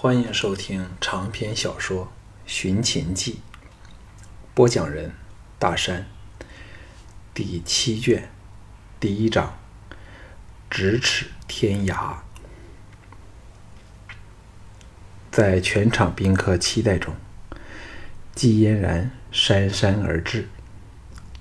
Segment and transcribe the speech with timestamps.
[0.00, 2.04] 欢迎收听长篇小说
[2.46, 3.32] 《寻秦记》，
[4.54, 5.10] 播讲人：
[5.58, 6.06] 大山。
[7.34, 8.28] 第七卷，
[9.00, 9.58] 第一章：
[10.70, 12.18] 咫尺天涯。
[15.32, 17.12] 在全场宾客期待中，
[18.36, 20.46] 季嫣然姗姗而至。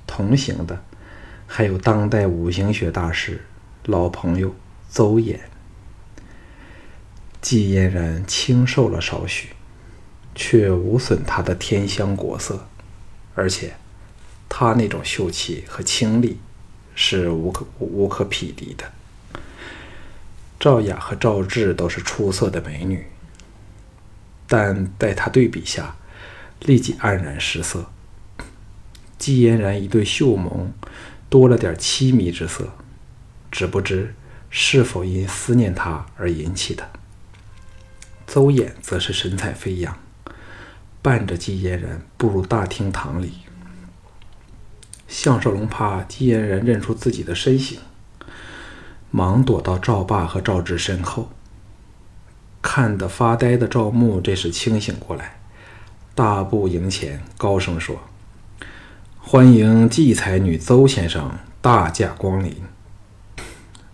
[0.08, 0.84] 同行的
[1.46, 3.46] 还有当代五行学大师、
[3.86, 4.56] 老朋友
[4.90, 5.42] 邹衍。
[7.42, 9.50] 季嫣然清瘦了少许，
[10.36, 12.68] 却无损她的天香国色，
[13.36, 13.76] 而且
[14.50, 16.40] 她那种秀气和清丽
[16.96, 18.92] 是无可无可匹敌的。
[20.60, 23.06] 赵雅和赵志都是出色的美女，
[24.48, 25.96] 但在她对比下，
[26.62, 27.92] 立即黯然失色。
[29.20, 30.68] 季嫣然一对秀眸
[31.30, 32.74] 多了点凄迷之色，
[33.52, 34.16] 只不知
[34.50, 36.90] 是否因思念他而引起的。
[38.28, 39.98] 邹衍则是神采飞扬，
[41.02, 43.32] 伴着季嫣然步入大厅堂里。
[45.08, 47.80] 项少龙怕季嫣然认出自己的身形，
[49.10, 51.30] 忙躲到赵霸和赵志身后。
[52.62, 55.40] 看得发呆的赵牧这时清醒过来，
[56.14, 57.98] 大步迎前，高声说
[59.18, 62.54] ：“欢迎季才女邹先生大驾光临。”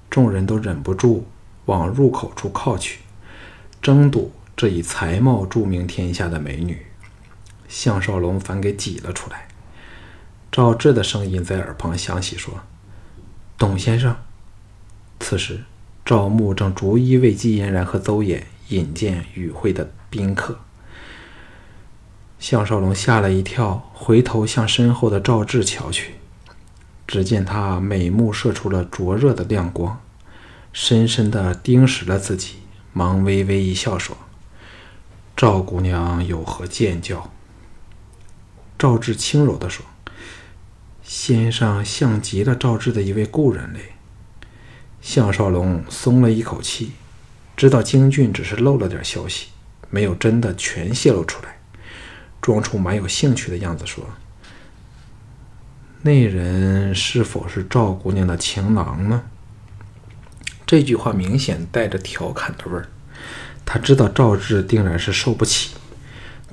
[0.09, 1.28] 众人都忍不住
[1.66, 3.03] 往入口处靠去。
[3.84, 6.86] 争夺这一才貌著名天下的美女，
[7.67, 9.50] 项少龙反给挤了出来。
[10.50, 12.61] 赵志的声音在耳旁响起，说
[13.59, 14.16] ：“董先生。”
[15.20, 15.66] 此时，
[16.06, 20.59] 赵牧正逐一为季嫣然和邹衍引荐与会的宾客。
[22.39, 26.14] 项少龙吓了一跳，回头向身后的赵志瞧去，
[27.06, 30.00] 只见他美目射出了灼热的亮光，
[30.72, 32.62] 深深地盯实了自己。
[32.94, 34.16] 忙微微一笑，说
[35.36, 37.31] ：“赵姑娘有何见教？”
[38.77, 39.86] 赵志轻柔地说
[41.03, 43.93] ：“先生像极了赵志的一位故人嘞。”
[45.02, 46.93] 项少龙松了一口气，
[47.58, 49.48] 知道京俊只是漏了点消息，
[49.89, 51.58] 没有真的全泄露出来，
[52.42, 54.05] 装出蛮有兴趣的样子说
[56.03, 59.23] ：“那人是否是赵姑娘的情郎呢？”
[60.73, 62.88] 这句话明显带着调侃的味儿，
[63.64, 65.76] 他知道赵志定然是受不起，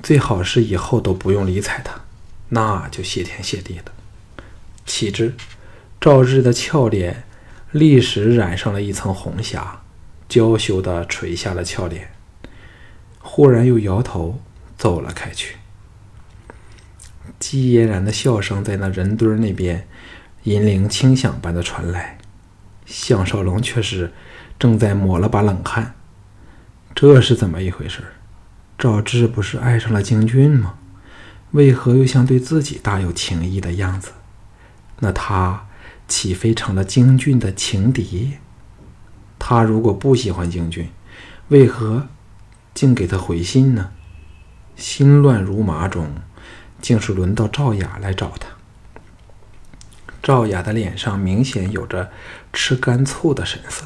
[0.03, 2.01] 最好是以后都不用理睬他，
[2.49, 3.85] 那就谢天谢地了。
[4.85, 5.33] 岂知
[5.99, 7.23] 赵志的俏脸
[7.71, 9.81] 立时染上了一层红霞，
[10.29, 12.11] 娇羞的垂下了俏脸，
[13.17, 14.39] 忽然又摇头
[14.77, 15.55] 走了开去。
[17.39, 19.87] 季嫣然的笑声在那人堆那边
[20.43, 22.19] 银铃轻响般的传来。
[22.91, 24.11] 项少龙却是
[24.59, 25.95] 正在抹了把冷汗，
[26.93, 28.03] 这是怎么一回事？
[28.77, 30.75] 赵志不是爱上了京俊吗？
[31.51, 34.11] 为何又像对自己大有情意的样子？
[34.99, 35.67] 那他
[36.07, 38.33] 岂非成了京俊的情敌？
[39.39, 40.89] 他如果不喜欢京俊，
[41.47, 42.07] 为何
[42.73, 43.91] 竟给他回信呢？
[44.75, 46.09] 心乱如麻中，
[46.81, 48.49] 竟是轮到赵雅来找他。
[50.21, 52.11] 赵雅的脸上明显有着
[52.53, 53.85] 吃干醋的神色，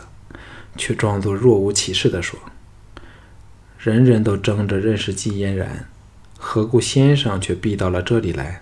[0.76, 2.38] 却装作若无其事地说
[3.80, 5.88] ：“人人都争着认识季嫣然，
[6.38, 8.62] 何故先生却避到了这里来？”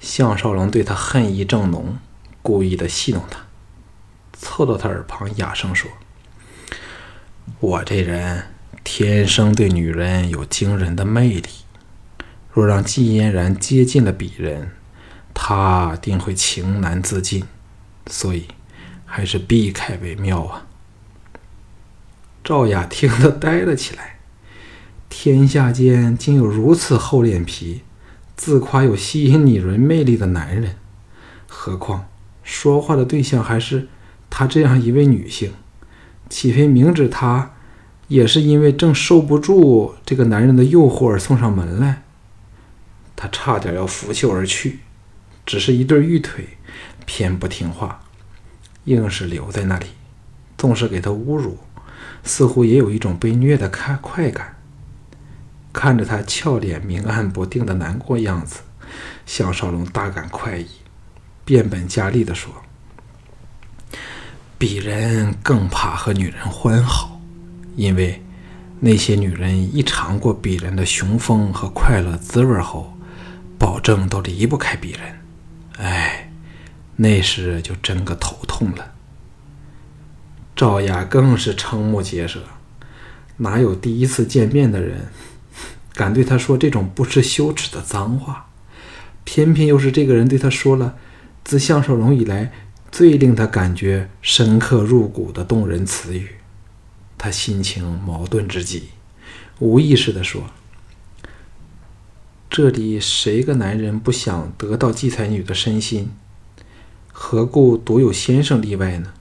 [0.00, 1.98] 项少龙对他恨意正浓，
[2.42, 3.40] 故意的戏弄他，
[4.32, 5.88] 凑到他耳旁哑声说
[7.60, 8.46] ：“我这人
[8.82, 11.48] 天生对女人有惊人的魅力，
[12.52, 14.72] 若让季嫣然接近了鄙人。”
[15.40, 17.44] 他定会情难自禁，
[18.08, 18.48] 所以
[19.06, 20.66] 还是避开为妙啊。
[22.42, 24.18] 赵雅听得呆了起来，
[25.08, 27.82] 天下间竟有如此厚脸皮、
[28.36, 30.74] 自夸有吸引女人魅力的男人，
[31.46, 32.08] 何况
[32.42, 33.86] 说话的对象还是
[34.28, 35.52] 她这样一位女性，
[36.28, 37.52] 岂非明知她
[38.08, 42.02] 也是因为正受不住这个男人的诱惑而送上门来？
[43.14, 44.80] 他差点要拂袖而去。
[45.48, 46.46] 只是一对玉腿，
[47.06, 48.02] 偏不听话，
[48.84, 49.86] 硬是留在那里。
[50.58, 51.56] 纵是给他侮辱，
[52.22, 54.56] 似乎也有一种被虐的快快感。
[55.72, 58.60] 看着他俏脸明暗不定的难过样子，
[59.24, 60.66] 项少龙大感快意，
[61.46, 62.52] 变本加厉地说
[64.60, 67.18] ：“鄙人更怕和女人欢好，
[67.74, 68.22] 因为
[68.80, 72.92] 那些女人一尝过鄙人的雄风和快乐滋味后，
[73.58, 75.14] 保证都离不开鄙人。”
[75.78, 76.30] 哎，
[76.96, 78.94] 那时就真个头痛了。
[80.54, 82.42] 赵雅更是瞠目结舌，
[83.36, 85.08] 哪有第一次见面的人
[85.94, 88.46] 敢对他说这种不知羞耻的脏话？
[89.24, 90.96] 偏偏又是这个人对他说了
[91.44, 92.50] 自项少龙以来
[92.90, 96.28] 最令他感觉深刻入骨的动人词语。
[97.16, 98.88] 他心情矛盾之极，
[99.58, 100.42] 无意识地说
[102.50, 106.10] ：“这里谁个男人不想得到季才女的身心？
[107.12, 109.12] 何故独有先生例外呢？”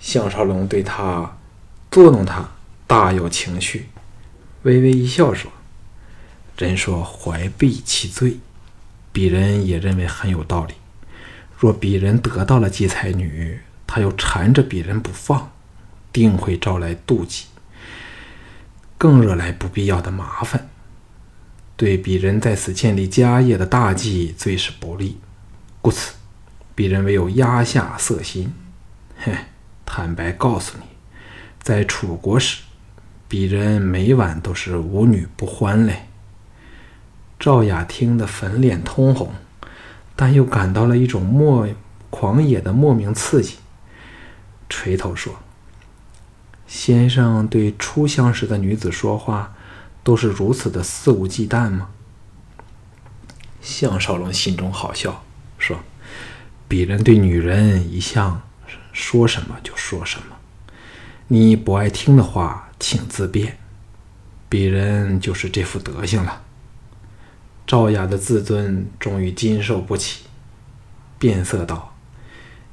[0.00, 1.36] 项少龙对他
[1.90, 2.48] 作弄他
[2.86, 3.88] 大有情绪，
[4.62, 5.50] 微微一笑说
[6.56, 8.38] ：“人说怀璧其罪，
[9.12, 10.74] 鄙人也认为很有道理。
[11.58, 15.50] 若鄙人得到了季才女，他又缠着鄙人不放，
[16.12, 17.46] 定会招来妒忌，
[18.96, 20.68] 更惹来不必要的麻烦，
[21.76, 25.20] 对鄙人在此建立家业的大计最是不利。
[25.80, 26.14] 故此，
[26.74, 28.52] 鄙人唯有压下色心。
[29.16, 29.32] 嘿。”
[29.88, 30.84] 坦白告诉你，
[31.60, 32.62] 在楚国时，
[33.30, 36.08] 鄙人每晚都是无女不欢嘞。
[37.38, 39.32] 赵雅听得粉脸通红，
[40.16, 41.68] 但又感到了一种莫
[42.10, 43.58] 狂野的莫名刺激，
[44.68, 45.36] 垂头说
[46.66, 49.54] ：“先生对初相识的女子说话，
[50.06, 51.88] 都是如此的肆无忌惮吗？”
[53.60, 55.24] 项少龙心中好笑，
[55.58, 55.80] 说
[56.70, 58.40] ：“鄙人对女人一向……”
[58.92, 60.36] 说什么就说什么，
[61.26, 63.58] 你不爱听的话，请自便。
[64.48, 66.42] 鄙人就是这副德行了。
[67.66, 70.22] 赵雅的自尊终于经受不起，
[71.18, 71.94] 变色道：“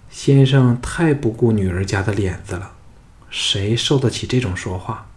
[0.10, 2.72] 先生太不顾女儿家的脸子了，
[3.30, 5.08] 谁受得起这种说话？”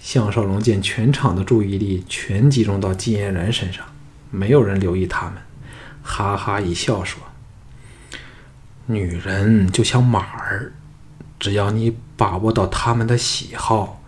[0.00, 3.84] 项少龙见全场的注意力全集中到季嫣然身上，
[4.30, 5.34] 没有人留意他们，
[6.02, 7.22] 哈哈一笑说。
[8.86, 10.72] 女人就像马儿，
[11.38, 14.02] 只要你把握到他们的喜好，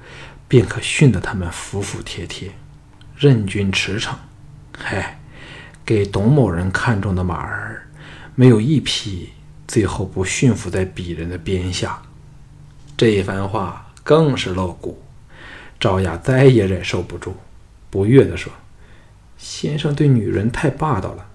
[0.48, 2.50] 便可训得他们服服帖帖，
[3.14, 4.14] 任君驰骋。
[4.76, 5.20] 嗨，
[5.84, 7.86] 给董某人看中的马儿，
[8.34, 9.28] 没有一匹
[9.68, 12.02] 最后不驯服在鄙人的鞭下。
[12.96, 15.00] 这一番话更是露骨，
[15.82, 17.34] 赵雅再也忍受不住，
[17.90, 18.52] 不悦地说
[19.36, 21.26] ：“先生对女人太霸道了，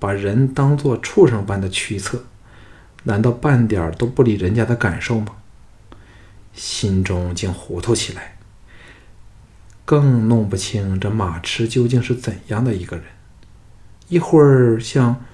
[0.00, 2.24] 把人当作畜生般的驱策。”
[3.04, 5.36] 难道半点都不理人家的感受吗？
[6.54, 8.36] 心中竟糊涂起来，
[9.84, 13.04] 更弄不清这马痴究竟是怎样的一个人。
[14.08, 15.24] 一会儿像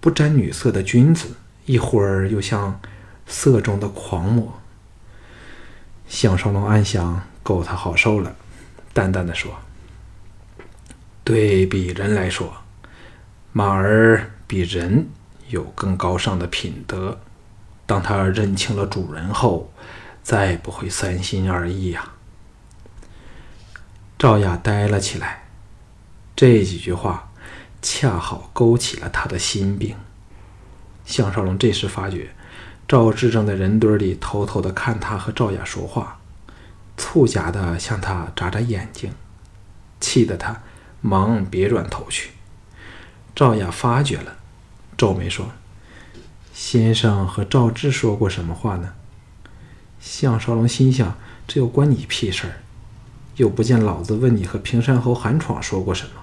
[0.00, 1.30] 不沾女色的君子，
[1.66, 2.80] 一会儿又像
[3.26, 4.60] 色中的狂魔。
[6.06, 8.34] 项少龙暗想：够他好受了，
[8.92, 9.54] 淡淡的说
[11.22, 12.52] ：“对比人来说，
[13.52, 15.06] 马儿比人。”
[15.50, 17.20] 有更高尚的品德，
[17.84, 19.70] 当他认清了主人后，
[20.22, 22.12] 再不会三心二意呀。
[24.18, 25.44] 赵雅呆了起来，
[26.34, 27.30] 这几句话
[27.82, 29.94] 恰好勾起了他的心病。
[31.04, 32.30] 项少龙这时发觉，
[32.88, 36.18] 赵志正在人堆里偷偷的看他和赵雅说话，
[36.96, 39.12] 促狭的向他眨眨眼睛，
[40.00, 40.62] 气得他
[41.00, 42.30] 忙别转头去。
[43.34, 44.36] 赵雅发觉了。
[44.96, 45.50] 皱眉说
[46.54, 48.94] ：“先生和赵志说过什么话呢？”
[50.00, 51.16] 项少龙心想
[51.48, 52.60] ：“这又关你屁事儿？
[53.36, 56.22] 又不见老子问你和平山侯韩闯说过什么。”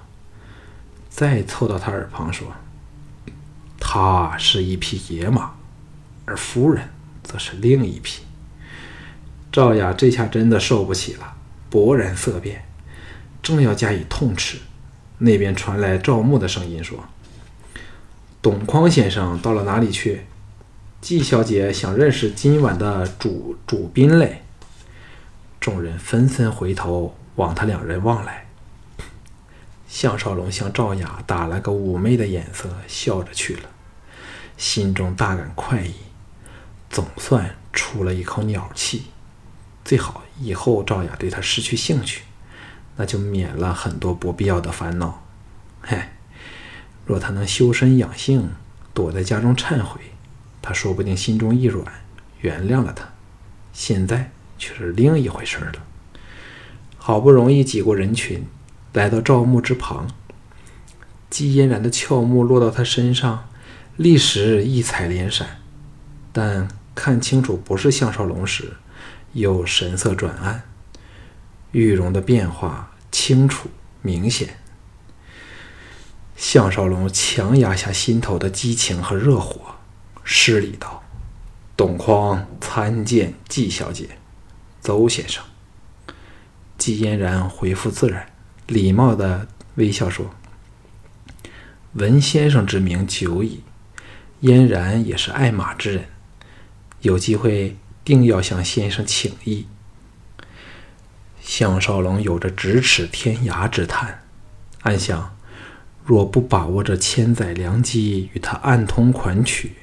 [1.11, 2.47] 再凑到他耳旁说
[3.77, 5.55] ：“他是一匹野马，
[6.25, 6.89] 而夫人
[7.21, 8.23] 则是另一匹。”
[9.51, 11.33] 赵雅这下真的受不起了，
[11.69, 12.63] 勃然色变，
[13.43, 14.57] 正要加以痛斥，
[15.17, 17.03] 那边传来赵牧的声音说。
[18.41, 20.21] 董匡先生到了哪里去？
[21.01, 24.43] 季小姐想认识今晚的主主宾嘞。
[25.59, 28.47] 众人纷纷回头往他两人望来。
[29.87, 33.69] 项少龙向赵雅打了个妩媚的眼色，笑着去了，
[34.55, 35.93] 心中大感快意，
[36.89, 39.07] 总算出了一口鸟气。
[39.83, 42.23] 最好以后赵雅对他失去兴趣，
[42.95, 45.23] 那就免了很多不必要的烦恼。
[45.81, 45.97] 嘿。
[47.03, 48.51] 若他能修身养性，
[48.93, 49.99] 躲在家中忏悔，
[50.61, 51.85] 他说不定心中一软，
[52.39, 53.09] 原谅了他。
[53.73, 55.73] 现在却是另一回事了。
[56.97, 58.45] 好不容易挤过人群，
[58.93, 60.07] 来到赵牧之旁，
[61.29, 63.49] 季嫣然的俏目落到他身上，
[63.97, 65.59] 立时异彩连闪。
[66.31, 68.73] 但看清楚不是项少龙时，
[69.33, 70.63] 又神色转暗，
[71.71, 73.69] 玉容的变化清楚
[74.01, 74.57] 明显。
[76.35, 79.75] 项少龙强压下心头的激情和热火，
[80.23, 81.03] 施礼道
[81.77, 84.09] ：“董匡参见季小姐。”
[84.81, 85.43] 邹先生。”
[86.79, 88.25] 季嫣然回复自然，
[88.65, 90.31] 礼貌的微笑说
[91.93, 93.63] ：“闻先生之名久矣，
[94.39, 96.05] 嫣然也是爱马之人，
[97.01, 99.67] 有机会定要向先生请益。”
[101.41, 104.23] 项少龙有着咫尺天涯之叹，
[104.83, 105.35] 暗想：
[106.05, 109.73] 若不把握这千载良机与他暗通款曲，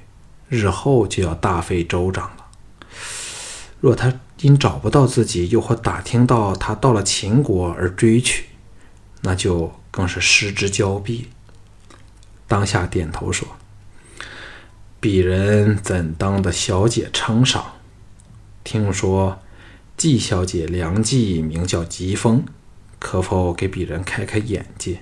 [0.49, 2.47] 日后就要大费周章了。
[3.81, 8.47] 若他因找不到自己，又或打听到他到了秦国而追去，
[9.23, 11.29] 那就更是失之交臂。
[12.47, 13.47] 当下点头说
[15.03, 17.78] ：“鄙人怎当的小姐称赏？
[18.71, 19.39] 听说
[19.97, 22.45] 季小姐良计名叫疾风，
[22.99, 24.99] 可否给鄙人开开眼界？”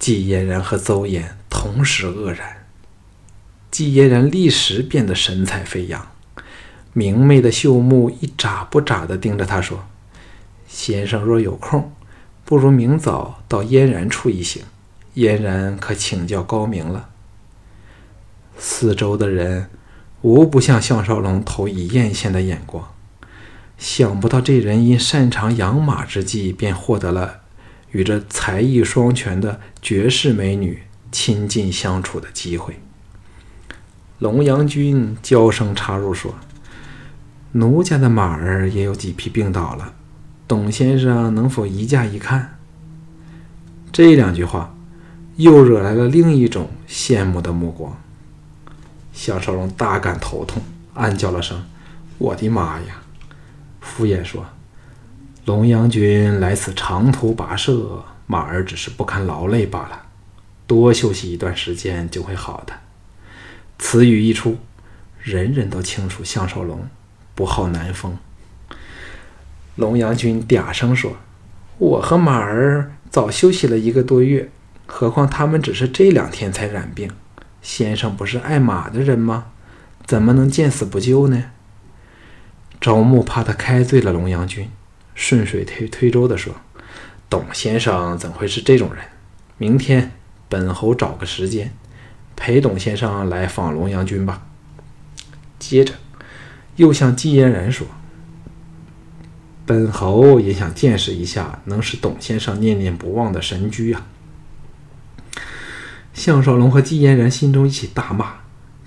[0.00, 2.64] 季嫣然和邹衍同时愕然，
[3.70, 6.12] 季嫣然立时变得神采飞扬。
[6.94, 9.84] 明媚的秀目一眨不眨地盯着他，说
[10.66, 11.92] ：“先生若有空，
[12.46, 14.62] 不如明早到嫣然处一行，
[15.12, 17.10] 嫣然可请教高明了。”
[18.56, 19.68] 四周的人
[20.24, 22.82] 无不向项少龙投以艳羡的眼光。
[23.76, 27.42] 想不到这人因擅长养马之计，便获得了
[27.90, 32.80] 与这才艺双全的绝世美女亲近相处的机会。
[34.18, 36.34] 龙阳君娇声插入说。
[37.52, 39.92] 奴家的马儿也有几匹病倒了，
[40.48, 42.58] 董先生能否移驾一看？
[43.92, 44.74] 这两句话
[45.36, 47.96] 又惹来了另一种羡慕的目光。
[49.14, 51.64] 项少龙大感头痛，暗叫了声
[52.18, 53.00] ：“我的妈呀！”
[53.80, 54.44] 敷衍说
[55.46, 60.02] ：“龙阳君来此长途跋涉，马儿只是不堪劳累罢了，
[60.66, 62.74] 多休息一段时间就会好的。”
[63.78, 64.58] 此语一出，
[65.18, 66.86] 人人都清楚项少龙。
[67.36, 68.16] 不好南风。
[69.74, 71.16] 龙阳君嗲声说
[71.78, 74.48] ：“我和马儿早休息了一个多月，
[74.86, 77.10] 何况他们只是这两天才染病。
[77.64, 79.46] 先生不是爱马的人吗？
[80.06, 81.46] 怎么能见死不救呢？”
[82.80, 84.70] 赵牧怕他开罪了龙阳君，
[85.16, 86.54] 顺水推推舟地说
[87.28, 89.04] ：“董先生怎会是这种人？
[89.58, 90.12] 明天
[90.48, 91.72] 本侯找个时间，
[92.36, 94.46] 陪董先生来访龙阳君吧。”
[95.58, 95.94] 接着。
[96.76, 97.86] 又向季嫣然说
[99.64, 104.04] ：“本侯也想见识一下能使董先生念念不忘的神驹啊！”
[106.14, 108.36] 项少龙和季嫣然心中一起大骂，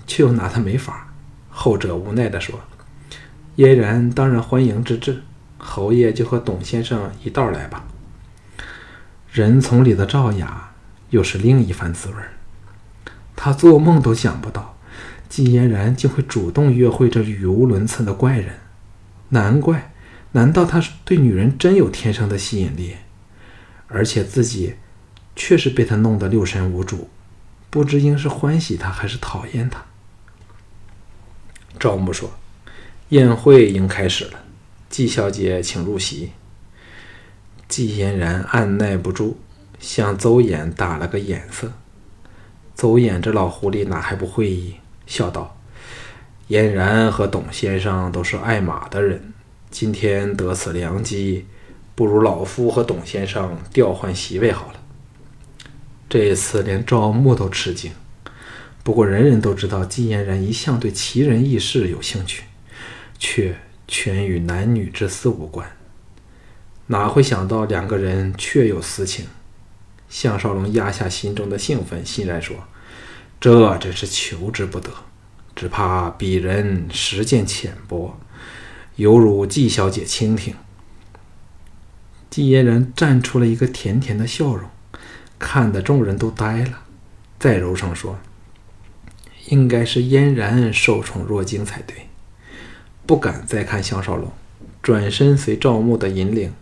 [0.06, 1.12] 却又拿他没法。
[1.50, 2.58] 后者无奈地说
[3.56, 5.22] ：“嫣然当然欢迎之至，
[5.58, 7.84] 侯爷就和董先生一道来吧。”
[9.30, 10.72] 人丛里的赵雅
[11.10, 12.14] 又是另一番滋味
[13.36, 14.76] 他做梦都想不到。
[15.28, 18.54] 季嫣然竟会主动约会这语无伦次的怪人，
[19.28, 19.92] 难怪！
[20.32, 22.94] 难道他对女人真有天生的吸引力？
[23.88, 24.76] 而且自己
[25.36, 27.10] 确实被他弄得六神无主，
[27.70, 29.84] 不知应是欢喜他还是讨厌他。
[31.78, 32.30] 赵牧说
[33.10, 34.40] ：“宴会应开始了，
[34.88, 36.32] 季小姐请入席。”
[37.68, 39.36] 季嫣然按耐不住，
[39.78, 41.72] 向邹衍打了个眼色。
[42.74, 44.76] 邹衍这老狐狸哪还不会意？
[45.06, 45.58] 笑道
[46.48, 49.34] ：“嫣然和董先生都是爱马的人，
[49.70, 51.46] 今天得此良机，
[51.94, 54.77] 不如老夫和董先生调换席位好了。”
[56.08, 57.92] 这一次连赵牧都吃惊。
[58.82, 62.44] 不过人人都知道，季嫣然一向对奇人异事有兴趣，
[63.18, 65.70] 却全与男女之私无关。
[66.86, 69.26] 哪会想到两个人确有私情？
[70.08, 72.56] 项少龙压下心中的兴奋，欣然说。
[73.40, 74.90] 这真是求之不得，
[75.54, 78.18] 只怕鄙人识见浅薄，
[78.96, 80.54] 有辱季小姐倾听。
[82.30, 84.68] 季嫣然绽出了一个甜甜的笑容，
[85.38, 86.80] 看得众人都呆了。
[87.38, 88.18] 再柔声说
[89.48, 92.08] ：“应该是嫣然受宠若惊才对。”
[93.06, 94.30] 不敢再看项少龙，
[94.82, 96.52] 转身随赵牧的引领，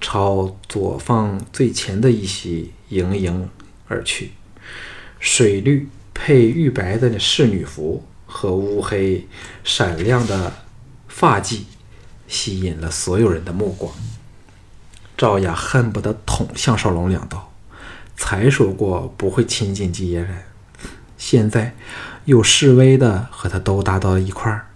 [0.00, 3.48] 朝左方最前的一席迎迎
[3.88, 4.32] 而去。
[5.18, 5.88] 水绿。
[6.14, 9.26] 配玉白的侍女服和乌黑
[9.64, 10.52] 闪亮的
[11.08, 11.62] 发髻，
[12.28, 13.92] 吸引了所有人的目光。
[15.16, 17.51] 赵雅恨不得捅项少龙两刀，
[18.16, 20.44] 才说过不会亲近季嫣然，
[21.16, 21.74] 现在
[22.24, 24.68] 又示威的和他斗搭到一块儿。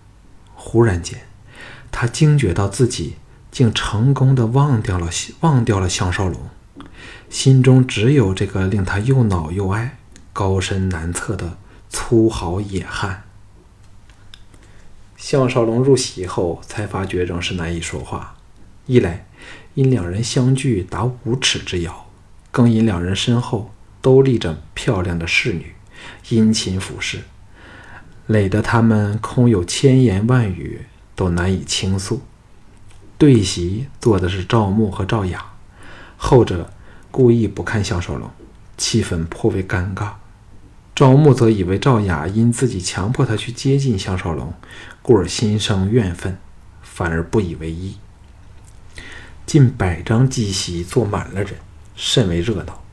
[0.55, 1.21] 忽然间，
[1.91, 3.17] 他惊觉到自己
[3.51, 6.49] 竟成功的忘掉了忘掉了项少龙，
[7.29, 9.99] 心中只有这个令他又恼又爱。
[10.33, 11.57] 高深难测的
[11.89, 13.23] 粗豪野汉。
[15.17, 18.37] 项少龙入席后，才发觉仍是难以说话。
[18.85, 19.27] 一来，
[19.73, 22.06] 因两人相距达五尺之遥，
[22.57, 23.71] 更因两人身后
[24.01, 25.75] 都立着漂亮的侍女，
[26.31, 27.21] 殷勤服侍，
[28.29, 32.23] 累得他们空有千言万语都难以倾诉。
[33.19, 35.45] 对席坐的是赵牧和赵雅，
[36.17, 36.73] 后者
[37.11, 38.31] 故意不看项少龙，
[38.79, 40.13] 气氛颇为尴尬。
[40.95, 44.55] 赵牧则以为赵雅因自己强迫他去接近项少龙，
[45.03, 46.39] 故而心生怨愤，
[46.81, 47.97] 反而不以为意。
[49.45, 51.53] 近百张机席坐满了人，
[51.97, 52.85] 甚为热闹。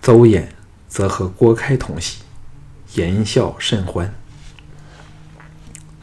[0.00, 0.44] 邹衍
[0.86, 2.18] 则和郭开同席，
[2.94, 4.14] 言笑甚欢。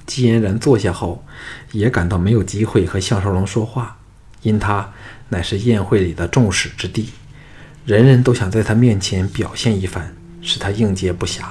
[0.05, 1.23] 季嫣然坐下后，
[1.71, 3.97] 也感到没有机会和项少龙说话，
[4.41, 4.91] 因他
[5.29, 7.13] 乃是宴会里的众矢之的，
[7.85, 10.13] 人人都想在他面前表现一番。
[10.45, 11.43] 使他应接不暇。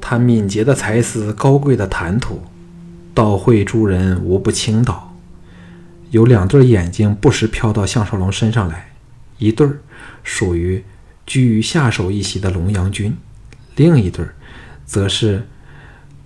[0.00, 2.42] 他敏捷的才思，高贵的谈吐，
[3.14, 5.16] 道会诸人无不倾倒。
[6.10, 8.93] 有两对眼睛不时飘到项少龙身上来，
[9.38, 9.80] 一对儿
[10.22, 10.84] 属于
[11.26, 13.16] 居于下手一席的龙阳君，
[13.76, 14.34] 另一对儿
[14.84, 15.46] 则是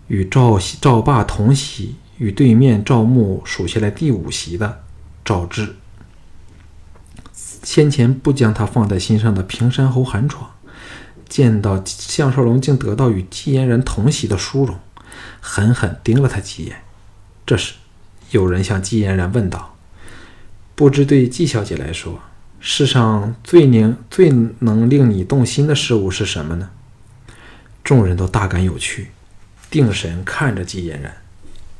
[0.09, 4.83] 与赵赵霸同席，与对面赵牧数下来第五席的
[5.25, 5.77] 赵志。
[7.33, 10.51] 先前不将他放在心上的平山侯韩闯。
[11.29, 14.79] 见到项少龙竟得到与季嫣然同席的殊荣，
[15.43, 16.83] 狠狠盯了他几眼。
[17.45, 17.75] 这时，
[18.31, 19.77] 有人向季嫣然问道
[20.75, 22.19] ：“不知对季小姐来说，
[22.61, 26.71] 世上最能最能令你动心的事物是什么呢？”
[27.85, 29.09] 众人都大感有趣，
[29.71, 31.17] 定神看着季嫣然，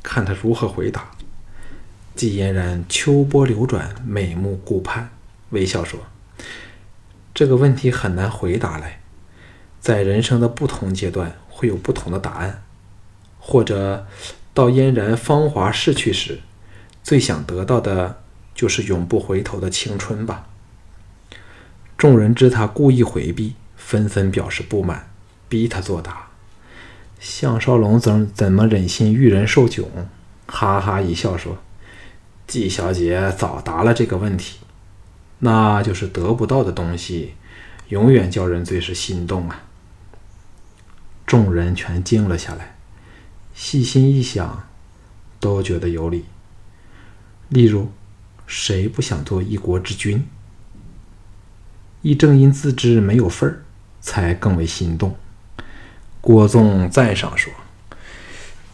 [0.01, 1.11] 看他如何回答。
[2.15, 5.09] 季嫣然秋波流转，美目顾盼，
[5.51, 5.99] 微笑说
[7.33, 9.01] ：“这个问题很难回答来。”
[9.79, 12.63] 在人生的不同阶段，会有不同的答案。
[13.37, 14.05] 或者，
[14.53, 16.41] 到嫣然芳华逝去时，
[17.01, 18.21] 最想得到的
[18.53, 20.48] 就是永不回头的青春吧。
[21.99, 25.09] 众人知他故意回避，纷纷表示不满，
[25.49, 26.29] 逼他作答。
[27.19, 29.83] 项少龙怎怎么忍心遇人受窘？
[30.47, 31.57] 哈哈一笑说
[32.47, 34.59] ：“季小姐早答了这个问题，
[35.39, 37.33] 那就是得不到的东西，
[37.89, 39.63] 永远叫人最是心动啊。”
[41.27, 42.77] 众人全静了下来，
[43.53, 44.63] 细心一想，
[45.41, 46.23] 都觉得有理。
[47.49, 47.91] 例如，
[48.47, 50.25] 谁不想做一国之君？
[52.01, 53.63] 亦正因自知没有份儿，
[53.99, 55.15] 才更为心动。
[56.21, 57.51] 郭纵赞赏说：“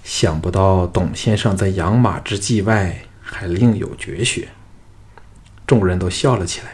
[0.03, 4.49] 想不到董先生在养马之际外，还另有绝学。”
[5.65, 6.67] 众人都笑了起来。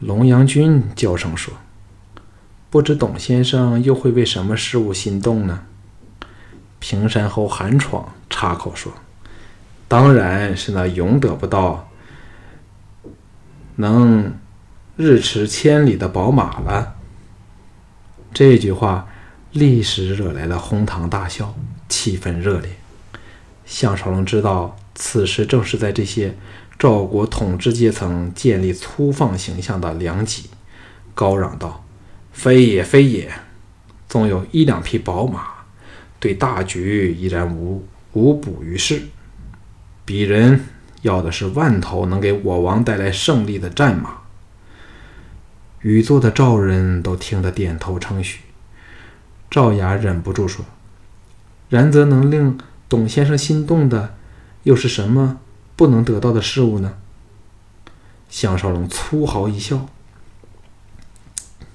[0.00, 1.54] 龙阳君叫声说。
[2.68, 5.62] 不知董先生又会为什么事物心动呢？
[6.78, 8.92] 平山侯韩闯插口说
[9.88, 11.88] ：“当然是那永得不到
[13.76, 14.34] 能
[14.96, 16.96] 日驰千里的宝马了。”
[18.34, 19.08] 这句话
[19.52, 21.54] 立时惹来了哄堂大笑，
[21.88, 22.70] 气氛热烈。
[23.64, 26.36] 项少龙知道此时正是在这些
[26.78, 30.50] 赵国统治阶层建立粗放形象的良机，
[31.14, 31.82] 高嚷道。
[32.32, 33.32] 非也非也，
[34.08, 35.46] 纵有一两匹宝马，
[36.20, 37.82] 对大局依然无
[38.12, 39.02] 无补于事。
[40.06, 40.66] 鄙人
[41.00, 44.18] 要的是万头能给我王带来胜利的战马。
[45.86, 48.40] 雨座的赵人都听得点头称许。
[49.48, 50.64] 赵雅忍不住说
[51.70, 54.16] ：“然则能令董先生心动的，
[54.64, 55.38] 又是什么
[55.76, 56.96] 不能得到的事物呢？”
[58.28, 59.86] 项少龙粗豪一笑。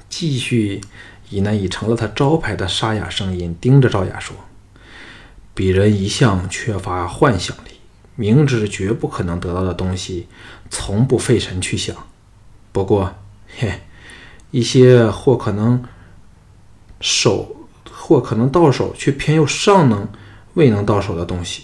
[0.09, 0.81] 继续
[1.29, 4.35] 以那已成了他招牌的沙哑声音盯着赵雅说
[5.55, 7.79] ：“鄙人一向缺乏幻想力，
[8.17, 10.27] 明知绝不可能得到的东西，
[10.69, 11.95] 从不费神去想。
[12.73, 13.15] 不过，
[13.47, 13.79] 嘿，
[14.51, 15.83] 一些或可能
[16.99, 17.55] 手，
[17.91, 20.07] 或可能到手，却偏又尚能
[20.53, 21.63] 未能到手的东西，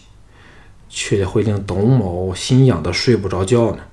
[0.89, 3.83] 却会令董某心痒的睡不着觉呢。”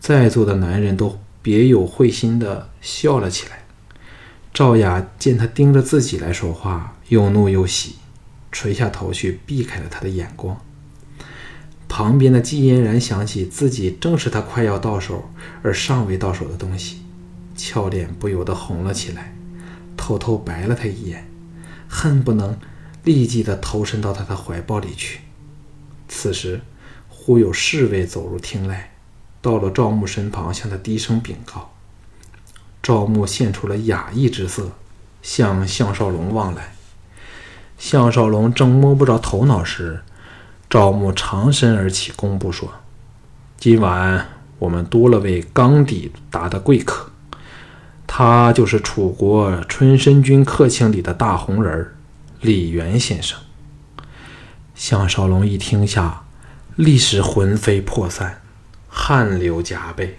[0.00, 1.18] 在座的男人都。
[1.46, 3.66] 别有会心的笑了起来。
[4.52, 7.94] 赵雅见他盯着自己来说话，又怒又喜，
[8.50, 10.60] 垂下头去避开了他的眼光。
[11.86, 15.30] 旁边的季嫣然想起自己正是他快要到手
[15.62, 17.02] 而尚未到手的东西，
[17.56, 19.34] 俏脸不由得红了起来，
[19.96, 21.28] 偷偷白了他一眼，
[21.88, 22.58] 恨不能
[23.02, 25.20] 立即的投身到他的怀抱里去。
[26.08, 26.60] 此时，
[27.08, 28.92] 忽有侍卫走入厅来。
[29.42, 31.70] 到了赵牧身旁，向他低声禀告。
[32.82, 34.72] 赵牧现出了雅意之色，
[35.22, 36.74] 向项少龙望来。
[37.78, 40.02] 项少龙正摸不着头脑时，
[40.68, 42.72] 赵牧长身而起，公布说
[43.58, 44.26] ：“今晚
[44.58, 47.12] 我们多了位刚抵达的贵客，
[48.06, 51.94] 他就是楚国春申君客卿里的大红人
[52.40, 53.38] 李元先生。”
[54.74, 56.24] 项少龙一听下，
[56.76, 58.42] 立时魂飞魄散，
[58.88, 60.18] 汗流浃背。